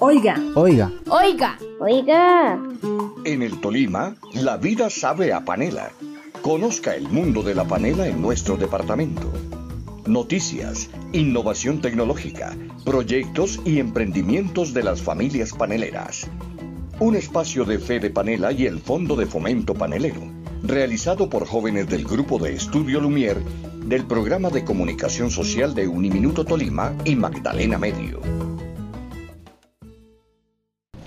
Oiga. 0.00 0.40
Oiga. 0.54 0.92
Oiga. 1.08 1.58
Oiga. 1.80 2.56
En 3.24 3.42
el 3.42 3.60
Tolima, 3.60 4.14
la 4.32 4.56
vida 4.56 4.90
sabe 4.90 5.32
a 5.32 5.44
panela. 5.44 5.90
Conozca 6.40 6.94
el 6.94 7.08
mundo 7.08 7.42
de 7.42 7.56
la 7.56 7.64
panela 7.64 8.06
en 8.06 8.22
nuestro 8.22 8.56
departamento. 8.56 9.28
Noticias, 10.06 10.88
innovación 11.12 11.80
tecnológica, 11.80 12.56
proyectos 12.84 13.60
y 13.64 13.80
emprendimientos 13.80 14.72
de 14.72 14.84
las 14.84 15.02
familias 15.02 15.52
paneleras. 15.52 16.28
Un 17.00 17.16
espacio 17.16 17.64
de 17.64 17.80
fe 17.80 17.98
de 17.98 18.10
panela 18.10 18.52
y 18.52 18.66
el 18.66 18.78
Fondo 18.78 19.16
de 19.16 19.26
Fomento 19.26 19.74
Panelero, 19.74 20.22
realizado 20.62 21.28
por 21.28 21.44
jóvenes 21.44 21.88
del 21.88 22.04
Grupo 22.04 22.38
de 22.38 22.54
Estudio 22.54 23.00
Lumier 23.00 23.42
del 23.84 24.04
Programa 24.04 24.48
de 24.50 24.64
Comunicación 24.64 25.32
Social 25.32 25.74
de 25.74 25.88
Uniminuto 25.88 26.44
Tolima 26.44 26.94
y 27.04 27.16
Magdalena 27.16 27.78
Medio. 27.78 28.20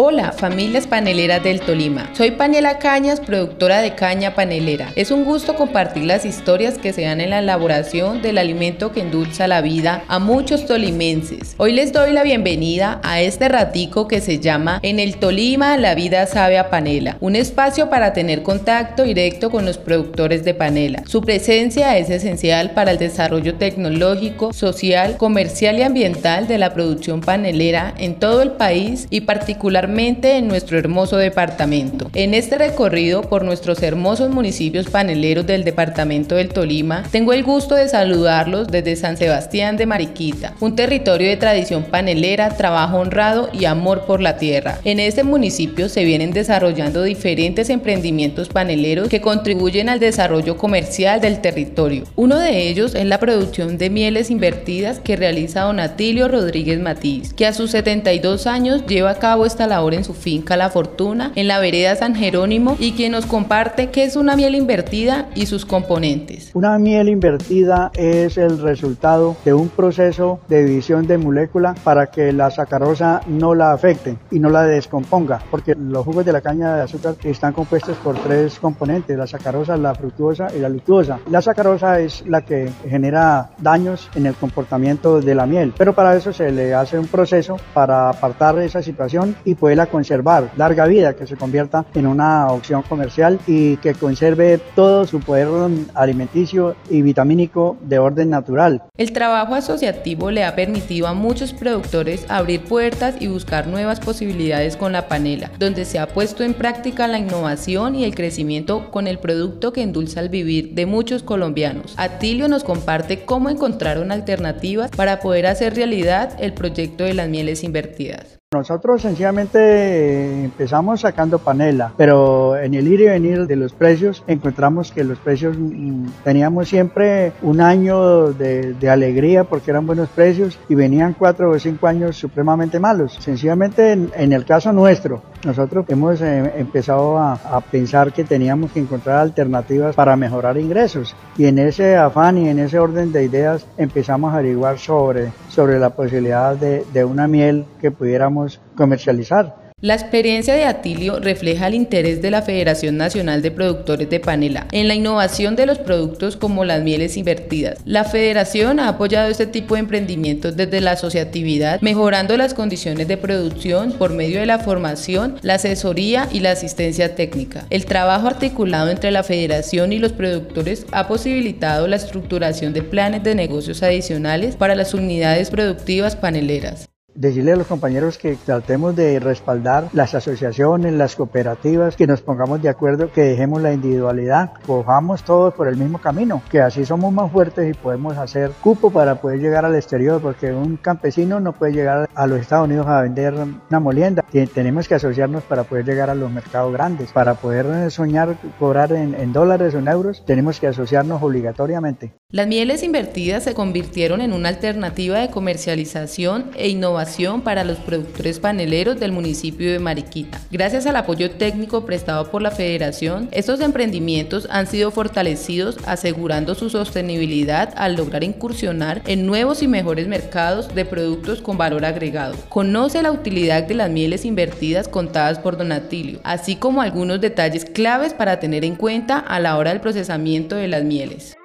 Hola, 0.00 0.30
familias 0.30 0.86
paneleras 0.86 1.42
del 1.42 1.60
Tolima. 1.60 2.08
Soy 2.14 2.30
Panela 2.30 2.78
Cañas, 2.78 3.18
productora 3.18 3.80
de 3.80 3.96
caña 3.96 4.32
panelera. 4.32 4.92
Es 4.94 5.10
un 5.10 5.24
gusto 5.24 5.56
compartir 5.56 6.04
las 6.04 6.24
historias 6.24 6.78
que 6.78 6.92
se 6.92 7.02
dan 7.02 7.20
en 7.20 7.30
la 7.30 7.40
elaboración 7.40 8.22
del 8.22 8.38
alimento 8.38 8.92
que 8.92 9.00
endulza 9.00 9.48
la 9.48 9.60
vida 9.60 10.04
a 10.06 10.20
muchos 10.20 10.66
tolimenses. 10.66 11.56
Hoy 11.58 11.72
les 11.72 11.92
doy 11.92 12.12
la 12.12 12.22
bienvenida 12.22 13.00
a 13.02 13.20
este 13.22 13.48
ratico 13.48 14.06
que 14.06 14.20
se 14.20 14.38
llama 14.38 14.78
En 14.84 15.00
el 15.00 15.16
Tolima 15.16 15.76
la 15.78 15.96
vida 15.96 16.28
sabe 16.28 16.58
a 16.58 16.70
panela, 16.70 17.16
un 17.18 17.34
espacio 17.34 17.90
para 17.90 18.12
tener 18.12 18.44
contacto 18.44 19.02
directo 19.02 19.50
con 19.50 19.66
los 19.66 19.78
productores 19.78 20.44
de 20.44 20.54
panela. 20.54 21.02
Su 21.06 21.22
presencia 21.22 21.98
es 21.98 22.08
esencial 22.08 22.70
para 22.70 22.92
el 22.92 22.98
desarrollo 22.98 23.56
tecnológico, 23.56 24.52
social, 24.52 25.16
comercial 25.16 25.76
y 25.76 25.82
ambiental 25.82 26.46
de 26.46 26.58
la 26.58 26.72
producción 26.72 27.20
panelera 27.20 27.94
en 27.98 28.14
todo 28.14 28.42
el 28.42 28.52
país 28.52 29.08
y 29.10 29.22
particularmente 29.22 29.87
en 29.88 30.48
nuestro 30.48 30.78
hermoso 30.78 31.16
departamento. 31.16 32.10
En 32.14 32.34
este 32.34 32.58
recorrido 32.58 33.22
por 33.22 33.42
nuestros 33.42 33.82
hermosos 33.82 34.30
municipios 34.30 34.88
paneleros 34.88 35.46
del 35.46 35.64
departamento 35.64 36.34
del 36.34 36.50
Tolima, 36.50 37.04
tengo 37.10 37.32
el 37.32 37.42
gusto 37.42 37.74
de 37.74 37.88
saludarlos 37.88 38.68
desde 38.68 38.96
San 38.96 39.16
Sebastián 39.16 39.78
de 39.78 39.86
Mariquita, 39.86 40.54
un 40.60 40.76
territorio 40.76 41.28
de 41.28 41.38
tradición 41.38 41.84
panelera, 41.84 42.50
trabajo 42.50 42.98
honrado 42.98 43.48
y 43.52 43.64
amor 43.64 44.04
por 44.04 44.20
la 44.20 44.36
tierra. 44.36 44.78
En 44.84 45.00
este 45.00 45.24
municipio 45.24 45.88
se 45.88 46.04
vienen 46.04 46.32
desarrollando 46.32 47.02
diferentes 47.02 47.70
emprendimientos 47.70 48.50
paneleros 48.50 49.08
que 49.08 49.22
contribuyen 49.22 49.88
al 49.88 50.00
desarrollo 50.00 50.58
comercial 50.58 51.20
del 51.20 51.40
territorio. 51.40 52.04
Uno 52.14 52.38
de 52.38 52.68
ellos 52.68 52.94
es 52.94 53.06
la 53.06 53.18
producción 53.18 53.78
de 53.78 53.88
mieles 53.88 54.30
invertidas 54.30 55.00
que 55.00 55.16
realiza 55.16 55.62
Don 55.62 55.80
Atilio 55.80 56.28
Rodríguez 56.28 56.78
Matiz, 56.78 57.32
que 57.32 57.46
a 57.46 57.54
sus 57.54 57.70
72 57.70 58.46
años 58.46 58.86
lleva 58.86 59.10
a 59.10 59.18
cabo 59.18 59.46
esta 59.46 59.66
labor 59.68 59.94
en 59.94 60.04
su 60.04 60.14
finca 60.14 60.56
La 60.56 60.70
Fortuna, 60.70 61.32
en 61.34 61.48
la 61.48 61.58
vereda 61.60 61.96
San 61.96 62.14
Jerónimo, 62.14 62.76
y 62.78 62.92
quien 62.92 63.12
nos 63.12 63.26
comparte 63.26 63.90
qué 63.90 64.04
es 64.04 64.16
una 64.16 64.36
miel 64.36 64.54
invertida 64.54 65.28
y 65.34 65.46
sus 65.46 65.64
componentes. 65.64 66.50
Una 66.54 66.78
miel 66.78 67.08
invertida 67.08 67.90
es 67.94 68.38
el 68.38 68.60
resultado 68.60 69.36
de 69.44 69.54
un 69.54 69.68
proceso 69.68 70.40
de 70.48 70.64
división 70.64 71.06
de 71.06 71.18
molécula 71.18 71.74
para 71.84 72.06
que 72.06 72.32
la 72.32 72.50
sacarosa 72.50 73.20
no 73.26 73.54
la 73.54 73.72
afecte 73.72 74.16
y 74.30 74.38
no 74.38 74.50
la 74.50 74.64
descomponga, 74.64 75.40
porque 75.50 75.74
los 75.74 76.04
jugos 76.04 76.24
de 76.24 76.32
la 76.32 76.40
caña 76.40 76.76
de 76.76 76.82
azúcar 76.82 77.14
están 77.24 77.52
compuestos 77.52 77.96
por 77.98 78.16
tres 78.18 78.58
componentes, 78.58 79.16
la 79.16 79.26
sacarosa, 79.26 79.76
la 79.76 79.94
fructuosa 79.94 80.48
y 80.56 80.60
la 80.60 80.68
luctuosa. 80.68 81.18
La 81.30 81.42
sacarosa 81.42 82.00
es 82.00 82.24
la 82.26 82.42
que 82.42 82.70
genera 82.88 83.50
daños 83.58 84.08
en 84.14 84.26
el 84.26 84.34
comportamiento 84.34 85.20
de 85.20 85.34
la 85.34 85.46
miel, 85.46 85.72
pero 85.76 85.94
para 85.94 86.16
eso 86.16 86.32
se 86.32 86.50
le 86.50 86.74
hace 86.74 86.98
un 86.98 87.06
proceso 87.06 87.56
para 87.74 88.10
apartar 88.10 88.58
esa 88.58 88.82
situación 88.82 89.36
y 89.44 89.54
poder 89.58 89.68
pueda 89.68 89.84
conservar 89.86 90.50
larga 90.56 90.86
vida, 90.86 91.14
que 91.14 91.26
se 91.26 91.36
convierta 91.36 91.84
en 91.94 92.06
una 92.06 92.46
opción 92.48 92.80
comercial 92.80 93.38
y 93.46 93.76
que 93.76 93.92
conserve 93.92 94.58
todo 94.74 95.06
su 95.06 95.20
poder 95.20 95.48
alimenticio 95.94 96.74
y 96.88 97.02
vitamínico 97.02 97.76
de 97.82 97.98
orden 97.98 98.30
natural. 98.30 98.82
El 98.96 99.12
trabajo 99.12 99.54
asociativo 99.54 100.30
le 100.30 100.44
ha 100.44 100.56
permitido 100.56 101.06
a 101.06 101.12
muchos 101.12 101.52
productores 101.52 102.24
abrir 102.30 102.64
puertas 102.64 103.16
y 103.20 103.26
buscar 103.26 103.66
nuevas 103.66 104.00
posibilidades 104.00 104.78
con 104.78 104.92
la 104.92 105.06
panela, 105.06 105.50
donde 105.58 105.84
se 105.84 105.98
ha 105.98 106.06
puesto 106.06 106.44
en 106.44 106.54
práctica 106.54 107.06
la 107.06 107.18
innovación 107.18 107.94
y 107.94 108.04
el 108.04 108.14
crecimiento 108.14 108.90
con 108.90 109.06
el 109.06 109.18
producto 109.18 109.74
que 109.74 109.82
endulza 109.82 110.20
el 110.20 110.30
vivir 110.30 110.74
de 110.74 110.86
muchos 110.86 111.22
colombianos. 111.22 111.92
Atilio 111.98 112.48
nos 112.48 112.64
comparte 112.64 113.26
cómo 113.26 113.50
encontraron 113.50 114.12
alternativas 114.12 114.90
para 114.90 115.20
poder 115.20 115.46
hacer 115.46 115.74
realidad 115.74 116.34
el 116.40 116.54
proyecto 116.54 117.04
de 117.04 117.12
las 117.12 117.28
mieles 117.28 117.64
invertidas. 117.64 118.38
Nosotros 118.50 119.02
sencillamente 119.02 120.44
empezamos 120.44 121.02
sacando 121.02 121.38
panela, 121.38 121.92
pero 121.98 122.56
en 122.56 122.72
el 122.72 122.88
ir 122.88 123.02
y 123.02 123.04
venir 123.04 123.46
de 123.46 123.56
los 123.56 123.74
precios 123.74 124.24
encontramos 124.26 124.90
que 124.90 125.04
los 125.04 125.18
precios 125.18 125.54
mm, 125.58 126.06
teníamos 126.24 126.66
siempre 126.66 127.34
un 127.42 127.60
año 127.60 128.32
de, 128.32 128.74
alegría 128.88 129.44
porque 129.44 129.70
eran 129.70 129.86
buenos 129.86 130.08
precios 130.08 130.58
y 130.66 130.74
venían 130.74 131.12
cuatro 131.12 131.50
o 131.50 131.58
cinco 131.58 131.88
años 131.88 132.16
supremamente 132.16 132.80
malos. 132.80 133.18
Sencillamente 133.20 133.92
en, 133.92 134.32
el 134.32 134.46
caso 134.46 134.72
nuestro, 134.72 135.20
nosotros 135.44 135.84
hemos 135.88 136.18
eh, 136.22 136.54
empezado 136.56 137.18
a, 137.18 137.60
pensar 137.70 138.14
que 138.14 138.24
teníamos 138.24 138.72
que 138.72 138.80
encontrar 138.80 139.18
alternativas 139.18 139.94
para 139.94 140.16
mejorar 140.16 140.56
ingresos 140.56 141.14
y 141.36 141.44
en 141.44 141.58
ese 141.58 141.96
afán 141.96 142.38
y 142.38 142.48
en 142.48 142.60
ese 142.60 142.78
orden 142.78 143.12
de 143.12 143.24
ideas 143.24 143.66
empezamos 143.76 144.32
a 144.32 144.38
averiguar 144.38 144.78
sobre, 144.78 145.32
sobre 145.50 145.78
la 145.78 145.90
posibilidad 145.90 146.56
de, 146.56 146.86
de 146.94 147.04
una 147.04 147.28
miel 147.28 147.66
que 147.78 147.90
pudiéramos 147.90 148.37
comercializar. 148.76 149.68
La 149.80 149.94
experiencia 149.94 150.54
de 150.54 150.64
Atilio 150.64 151.20
refleja 151.20 151.68
el 151.68 151.74
interés 151.74 152.20
de 152.20 152.32
la 152.32 152.42
Federación 152.42 152.96
Nacional 152.96 153.42
de 153.42 153.52
Productores 153.52 154.10
de 154.10 154.18
Panela 154.18 154.66
en 154.72 154.88
la 154.88 154.96
innovación 154.96 155.54
de 155.54 155.66
los 155.66 155.78
productos 155.78 156.36
como 156.36 156.64
las 156.64 156.82
mieles 156.82 157.16
invertidas. 157.16 157.78
La 157.84 158.02
federación 158.02 158.80
ha 158.80 158.88
apoyado 158.88 159.28
este 159.28 159.46
tipo 159.46 159.74
de 159.74 159.80
emprendimientos 159.82 160.56
desde 160.56 160.80
la 160.80 160.92
asociatividad, 160.92 161.80
mejorando 161.80 162.36
las 162.36 162.54
condiciones 162.54 163.06
de 163.06 163.18
producción 163.18 163.92
por 163.92 164.12
medio 164.12 164.40
de 164.40 164.46
la 164.46 164.58
formación, 164.58 165.36
la 165.42 165.54
asesoría 165.54 166.28
y 166.32 166.40
la 166.40 166.50
asistencia 166.50 167.14
técnica. 167.14 167.64
El 167.70 167.86
trabajo 167.86 168.26
articulado 168.26 168.90
entre 168.90 169.12
la 169.12 169.22
federación 169.22 169.92
y 169.92 170.00
los 170.00 170.12
productores 170.12 170.86
ha 170.90 171.06
posibilitado 171.06 171.86
la 171.86 171.94
estructuración 171.94 172.72
de 172.72 172.82
planes 172.82 173.22
de 173.22 173.36
negocios 173.36 173.84
adicionales 173.84 174.56
para 174.56 174.74
las 174.74 174.92
unidades 174.92 175.50
productivas 175.50 176.16
paneleras 176.16 176.87
decirle 177.18 177.52
a 177.52 177.56
los 177.56 177.66
compañeros 177.66 178.16
que 178.16 178.36
tratemos 178.36 178.94
de 178.94 179.18
respaldar 179.18 179.88
las 179.92 180.14
asociaciones, 180.14 180.92
las 180.92 181.16
cooperativas, 181.16 181.96
que 181.96 182.06
nos 182.06 182.22
pongamos 182.22 182.62
de 182.62 182.68
acuerdo, 182.68 183.10
que 183.10 183.22
dejemos 183.22 183.60
la 183.60 183.72
individualidad, 183.72 184.52
cojamos 184.64 185.24
todos 185.24 185.52
por 185.54 185.66
el 185.66 185.76
mismo 185.76 185.98
camino, 185.98 186.40
que 186.48 186.60
así 186.60 186.84
somos 186.84 187.12
más 187.12 187.30
fuertes 187.32 187.68
y 187.68 187.74
podemos 187.74 188.16
hacer 188.16 188.52
cupo 188.62 188.90
para 188.90 189.16
poder 189.16 189.40
llegar 189.40 189.64
al 189.64 189.74
exterior, 189.74 190.20
porque 190.22 190.52
un 190.52 190.76
campesino 190.76 191.40
no 191.40 191.52
puede 191.52 191.72
llegar 191.72 192.08
a 192.14 192.26
los 192.28 192.40
Estados 192.40 192.66
Unidos 192.66 192.86
a 192.86 193.02
vender 193.02 193.34
una 193.34 193.80
molienda, 193.80 194.24
tenemos 194.54 194.86
que 194.86 194.94
asociarnos 194.94 195.42
para 195.42 195.64
poder 195.64 195.84
llegar 195.84 196.10
a 196.10 196.14
los 196.14 196.30
mercados 196.30 196.72
grandes, 196.72 197.10
para 197.10 197.34
poder 197.34 197.90
soñar 197.90 198.36
cobrar 198.60 198.92
en, 198.92 199.14
en 199.14 199.32
dólares 199.32 199.74
o 199.74 199.78
en 199.78 199.88
euros, 199.88 200.24
tenemos 200.24 200.60
que 200.60 200.68
asociarnos 200.68 201.20
obligatoriamente. 201.20 202.12
Las 202.30 202.46
mieles 202.46 202.82
invertidas 202.82 203.44
se 203.44 203.54
convirtieron 203.54 204.20
en 204.20 204.34
una 204.34 204.50
alternativa 204.50 205.18
de 205.18 205.30
comercialización 205.30 206.50
e 206.56 206.68
innovación 206.68 207.40
para 207.40 207.64
los 207.64 207.78
productores 207.78 208.38
paneleros 208.38 209.00
del 209.00 209.12
municipio 209.12 209.72
de 209.72 209.78
Mariquita. 209.78 210.38
Gracias 210.50 210.84
al 210.84 210.96
apoyo 210.96 211.30
técnico 211.30 211.86
prestado 211.86 212.30
por 212.30 212.42
la 212.42 212.50
Federación, 212.50 213.30
estos 213.32 213.62
emprendimientos 213.62 214.46
han 214.50 214.66
sido 214.66 214.90
fortalecidos 214.90 215.78
asegurando 215.86 216.54
su 216.54 216.68
sostenibilidad 216.68 217.72
al 217.78 217.96
lograr 217.96 218.22
incursionar 218.22 219.00
en 219.06 219.24
nuevos 219.24 219.62
y 219.62 219.66
mejores 219.66 220.06
mercados 220.06 220.74
de 220.74 220.84
productos 220.84 221.40
con 221.40 221.56
valor 221.56 221.86
agregado. 221.86 222.34
Conoce 222.50 223.00
la 223.00 223.10
utilidad 223.10 223.62
de 223.62 223.72
las 223.72 223.88
mieles 223.88 224.26
invertidas 224.26 224.86
contadas 224.86 225.38
por 225.38 225.56
Donatilio, 225.56 226.20
así 226.24 226.56
como 226.56 226.82
algunos 226.82 227.22
detalles 227.22 227.64
claves 227.64 228.12
para 228.12 228.38
tener 228.38 228.66
en 228.66 228.76
cuenta 228.76 229.18
a 229.18 229.40
la 229.40 229.56
hora 229.56 229.70
del 229.70 229.80
procesamiento 229.80 230.56
de 230.56 230.68
las 230.68 230.84
mieles. 230.84 231.37